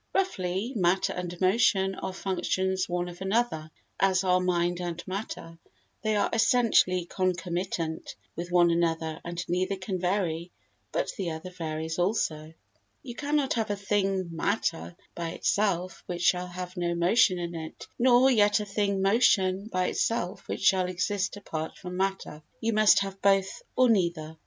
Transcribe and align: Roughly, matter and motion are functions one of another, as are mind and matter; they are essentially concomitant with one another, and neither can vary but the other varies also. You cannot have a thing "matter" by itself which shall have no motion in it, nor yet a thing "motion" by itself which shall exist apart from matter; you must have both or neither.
Roughly, 0.15 0.73
matter 0.75 1.13
and 1.13 1.39
motion 1.39 1.93
are 1.93 2.11
functions 2.11 2.89
one 2.89 3.07
of 3.07 3.21
another, 3.21 3.69
as 3.99 4.23
are 4.23 4.39
mind 4.39 4.79
and 4.81 4.99
matter; 5.07 5.59
they 6.01 6.15
are 6.15 6.27
essentially 6.33 7.05
concomitant 7.05 8.15
with 8.35 8.49
one 8.51 8.71
another, 8.71 9.21
and 9.23 9.47
neither 9.47 9.75
can 9.75 9.99
vary 9.99 10.49
but 10.91 11.11
the 11.19 11.29
other 11.29 11.51
varies 11.51 11.99
also. 11.99 12.51
You 13.03 13.13
cannot 13.13 13.53
have 13.53 13.69
a 13.69 13.75
thing 13.75 14.35
"matter" 14.35 14.95
by 15.13 15.33
itself 15.33 16.01
which 16.07 16.23
shall 16.23 16.47
have 16.47 16.75
no 16.75 16.95
motion 16.95 17.37
in 17.37 17.53
it, 17.53 17.85
nor 17.99 18.31
yet 18.31 18.59
a 18.59 18.65
thing 18.65 19.03
"motion" 19.03 19.67
by 19.67 19.85
itself 19.85 20.47
which 20.47 20.63
shall 20.63 20.87
exist 20.87 21.37
apart 21.37 21.77
from 21.77 21.95
matter; 21.95 22.41
you 22.59 22.73
must 22.73 23.01
have 23.01 23.21
both 23.21 23.61
or 23.75 23.87
neither. 23.87 24.35